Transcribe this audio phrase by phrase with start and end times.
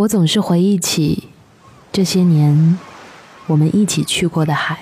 [0.00, 1.28] 我总是回忆起
[1.92, 2.78] 这些年
[3.46, 4.78] 我们一起去过的海，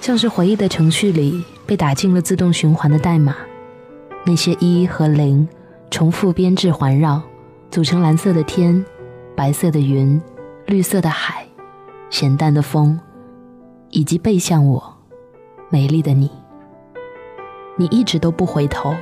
[0.00, 3.36] 像是回忆的程序里被打进了自动循环的代码，
[4.24, 5.46] 那些一和零
[5.92, 7.22] 重复编制环绕，
[7.70, 8.84] 组成蓝色的天、
[9.36, 10.20] 白色的云、
[10.66, 11.46] 绿色的海、
[12.10, 12.98] 咸淡的风，
[13.90, 14.96] 以及背向我
[15.70, 16.28] 美丽的你。
[17.76, 18.96] 你一直都不回头，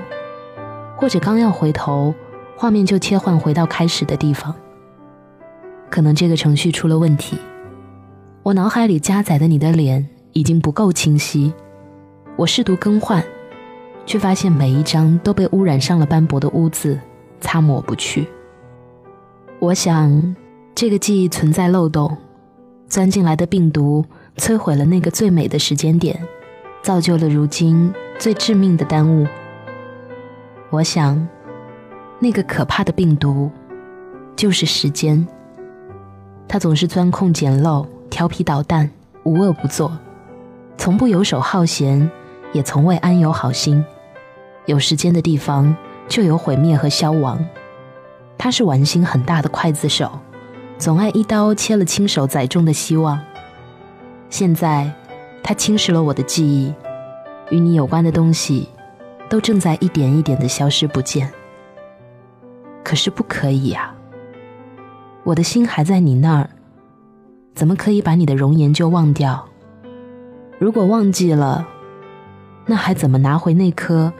[0.99, 2.13] 或者刚要回头，
[2.55, 4.55] 画面就切换回到开始的地方。
[5.97, 7.39] 可能这个程序出了问题，
[8.43, 11.51] 我脑海里加载的你的脸已经不够清晰。
[12.37, 13.25] 我试图更换，
[14.05, 17.01] 却发现每一张都被污染上了斑驳的污渍，
[17.41, 18.27] 擦抹不去。
[19.59, 20.37] 我想，
[20.75, 22.15] 这个记忆存在漏洞，
[22.87, 24.05] 钻进来的病毒
[24.37, 26.21] 摧毁了那个最美的时间点，
[26.83, 29.27] 造就了如今最致命的耽误。
[30.69, 31.27] 我想，
[32.19, 33.51] 那个可怕的病毒，
[34.37, 35.27] 就是时间。
[36.49, 38.91] 他总是钻空捡漏、调皮捣蛋、
[39.25, 39.97] 无恶不作，
[40.79, 42.11] 从不游手好闲，
[42.53, 43.85] 也从未安有好心。
[44.67, 45.77] 有时间的地方
[46.09, 47.45] 就有毁灭和消亡。
[48.39, 50.11] 他是玩心很大的刽子手，
[50.79, 53.21] 总爱一刀切了亲手载重的希望。
[54.31, 54.93] 现在，
[55.43, 56.73] 他侵蚀了我的记忆，
[57.51, 58.69] 与你有关的东西
[59.29, 61.33] 都正在一点一点的消失不见。
[62.85, 63.96] 可是不可以呀！
[65.27, 66.49] 我的心还在你那儿，
[67.53, 69.45] 怎么可以把你的容颜就忘掉？
[70.57, 71.67] 如果忘记了，
[72.65, 74.13] 那还怎么拿回那颗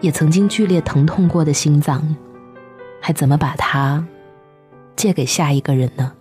[0.00, 2.16] 也曾经剧烈疼痛过的心脏？
[3.00, 4.04] 还怎么把它
[4.96, 6.12] 借给下一个人呢？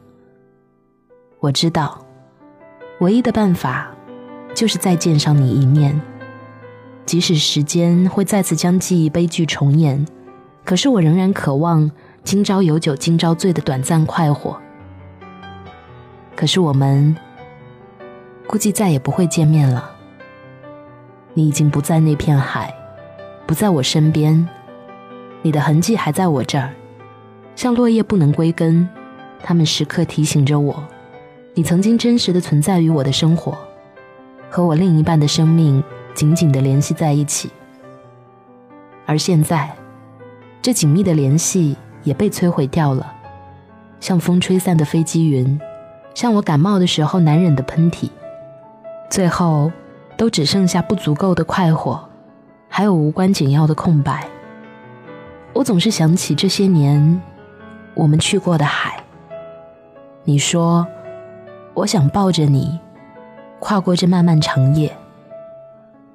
[1.40, 2.06] 我知道，
[3.00, 3.90] 唯一的办法
[4.54, 6.00] 就是再见上你一面，
[7.08, 10.06] 即使时间会再次将记忆悲剧重演，
[10.64, 11.90] 可是我仍然渴望。
[12.24, 14.56] 今朝有酒今朝醉的短暂快活，
[16.36, 17.16] 可是我们
[18.48, 19.92] 估计再也不会见面了。
[21.34, 22.74] 你已经不在那片海，
[23.46, 24.48] 不在我身边，
[25.42, 26.72] 你的痕迹还在我这儿，
[27.56, 28.88] 像落叶不能归根，
[29.44, 30.82] 他们时刻提醒着我，
[31.54, 33.58] 你曾经真实的存在于我的生活，
[34.50, 37.50] 和我另一半的生命紧紧的联系在一起。
[39.06, 39.76] 而现在，
[40.62, 41.76] 这紧密的联系。
[42.04, 43.14] 也被摧毁掉了，
[44.00, 45.60] 像风吹散的飞机云，
[46.14, 48.10] 像我感冒的时候难忍的喷嚏，
[49.10, 49.72] 最后
[50.18, 52.04] 都只剩下不足够的快活，
[52.68, 54.28] 还有无关紧要的空白。
[55.54, 57.22] 我总是想起这些年
[57.94, 59.04] 我们去过的海。
[60.24, 60.86] 你说，
[61.74, 62.80] 我想抱着你，
[63.60, 64.96] 跨过这漫漫长夜。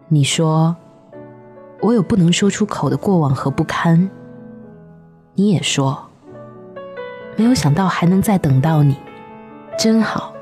[0.09, 0.75] 你说，
[1.81, 4.09] 我有不能说出口的过往和不堪。
[5.39, 5.99] 你也说，
[7.37, 8.97] 没有想到还能再等到你，
[9.79, 10.33] 真好。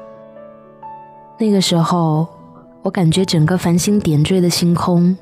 [1.37, 2.29] 那个时候，
[2.81, 5.19] 我感觉整个繁星点缀的星空，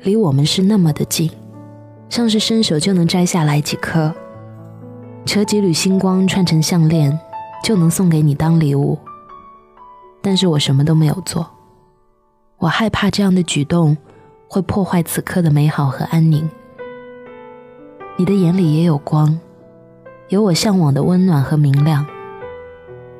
[0.00, 1.30] 离我们是那么的近，
[2.08, 4.12] 像是伸手就能摘下来几颗，
[5.24, 7.16] 扯几缕星光串成项链，
[7.62, 8.98] 就能送给你当礼物。
[10.20, 11.48] 但是我什么都没有做，
[12.58, 13.96] 我害怕这样的举动
[14.48, 16.50] 会破坏此刻的美好和安宁。
[18.16, 19.40] 你的眼里也有光，
[20.28, 22.06] 有我向往的温暖和明亮。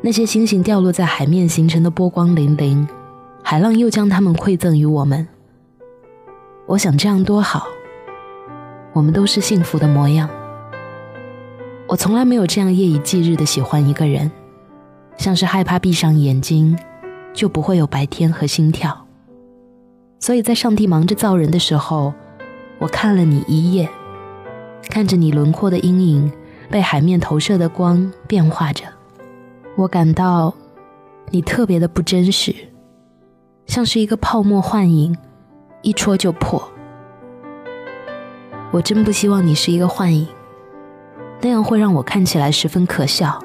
[0.01, 2.87] 那些星星掉落在海面形成的波光粼粼，
[3.43, 5.27] 海浪又将它们馈赠于我们。
[6.67, 7.67] 我想这样多好，
[8.93, 10.31] 我们都是幸福的模样。
[11.89, 14.31] 我从来没有这样夜以继日的喜欢一个人，
[15.17, 16.79] 像是害怕闭上眼睛
[17.33, 19.07] 就不会有白天和心跳。
[20.21, 22.15] 所以在上帝忙着造人的时候，
[22.79, 23.89] 我看了你一夜。
[24.95, 26.31] 看着你轮廓的阴影
[26.71, 28.85] 被海面投射的光变化着，
[29.75, 30.55] 我感到
[31.31, 32.55] 你特别的不真实，
[33.67, 35.19] 像是一个泡沫幻影，
[35.83, 36.63] 一戳就破。
[38.71, 40.29] 我真不希望你是一个幻影，
[41.41, 43.37] 那样会让我看起来十分可笑，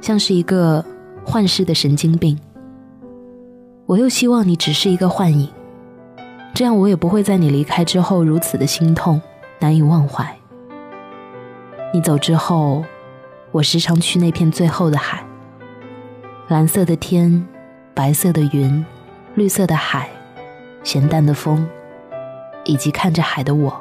[0.00, 0.84] 像是一个
[1.24, 2.36] 幻视的神经病。
[3.86, 5.48] 我又希望你只是一个幻影，
[6.52, 9.22] 这样我也不会在你离开之后如此的心痛。
[9.62, 10.39] 难以忘怀。
[11.92, 12.84] 你走之后，
[13.50, 15.24] 我时常去那片最后的海，
[16.46, 17.44] 蓝色的天，
[17.94, 18.84] 白色的云，
[19.34, 20.08] 绿色的海，
[20.84, 21.66] 咸淡的风，
[22.64, 23.80] 以及看着海的我。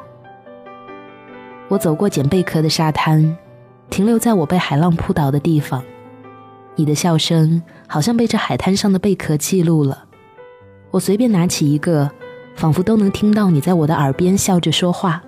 [1.68, 3.38] 我走过捡贝壳的沙滩，
[3.92, 5.84] 停留在我被海浪扑倒的地方。
[6.76, 10.06] 你的笑声好像被这海滩上的贝壳记录了。
[10.90, 12.10] 我随便拿起一个，
[12.56, 15.22] 仿佛都能听到你在我的耳边笑着说话。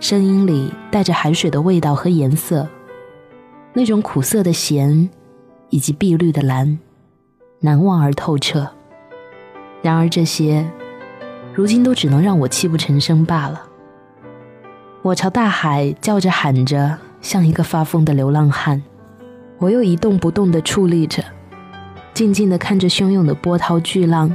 [0.00, 2.68] 声音里带着海水的味道和颜色，
[3.72, 5.10] 那种苦涩的咸，
[5.70, 6.78] 以及碧绿的蓝，
[7.60, 8.70] 难忘而透彻。
[9.82, 10.64] 然而这些，
[11.52, 13.64] 如今都只能让我泣不成声罢了。
[15.02, 18.80] 我朝大海叫着喊着，像一个发疯的流浪汉。
[19.58, 21.24] 我又一动不动地矗立着，
[22.14, 24.32] 静静地看着汹涌的波涛巨浪，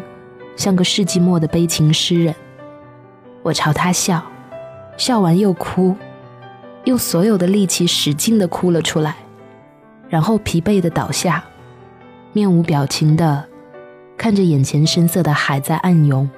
[0.58, 2.36] 像个世纪末的悲情诗人。
[3.44, 4.22] 我朝他笑，
[4.98, 5.96] 笑完又哭，
[6.86, 9.16] 用所有的力气使劲地哭了出来。
[10.10, 11.44] 然后疲惫的倒下，
[12.34, 13.46] 面无表情的
[14.16, 16.30] 看着眼前深色的海在暗涌，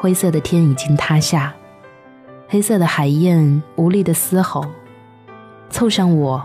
[0.00, 1.52] 灰色的天已经塌下，
[2.48, 4.64] 黑色的海燕无力的嘶吼，
[5.70, 6.44] 凑上我，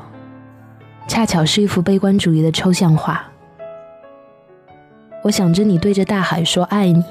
[1.07, 3.23] 恰巧是一幅悲观主义的抽象画。
[5.23, 7.03] 我想着你对着大海说爱你，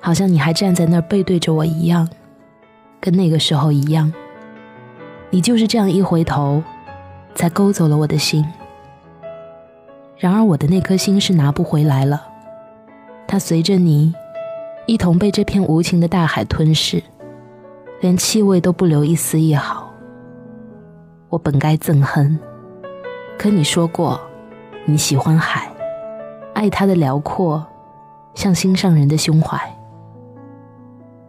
[0.00, 2.08] 好像你还站在那儿背对着我一样，
[3.00, 4.12] 跟那个时候一样。
[5.30, 6.62] 你就是这样一回头。
[7.32, 8.44] 才勾走了我的心。
[10.18, 12.22] 然而，我的那颗心是拿不回来了，
[13.26, 14.12] 它随着你
[14.86, 17.02] 一同被这片无情的大海吞噬，
[18.00, 19.90] 连气味都不留一丝一毫。
[21.28, 22.38] 我本该憎恨，
[23.38, 24.20] 可你说过
[24.84, 25.70] 你喜欢海，
[26.52, 27.64] 爱它的辽阔，
[28.34, 29.58] 像心上人的胸怀。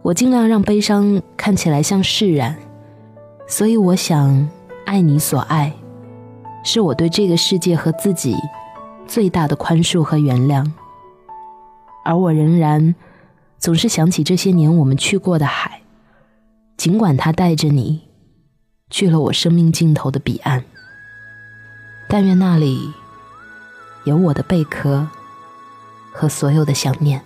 [0.03, 2.57] 我尽量让悲伤看起来像释然，
[3.47, 4.49] 所以我想
[4.85, 5.71] 爱你所爱。
[6.63, 8.35] 是我对这个世界和自己
[9.07, 10.69] 最大的宽恕和原谅，
[12.05, 12.93] 而我仍然
[13.57, 15.81] 总是想起这些年我们去过的海，
[16.77, 18.07] 尽管它带着你
[18.91, 20.63] 去了我生命尽头的彼岸。
[22.07, 22.91] 但愿那里
[24.03, 25.07] 有我的贝壳
[26.11, 27.21] 和所有的想念。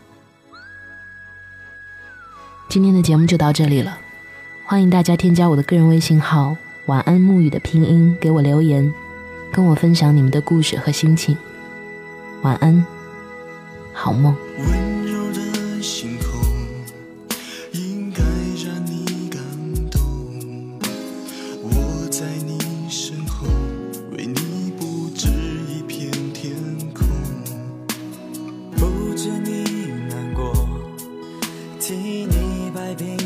[2.68, 3.98] 今天的节目就到这里了，
[4.66, 6.58] 欢迎大家添加我的个人微信号
[6.88, 8.92] “晚安沐雨”的拼音给我留言。
[9.52, 11.38] 跟我分享你们的故事和心情。
[12.42, 12.86] 晚安，
[13.94, 14.36] 好梦。
[14.58, 15.82] 温柔的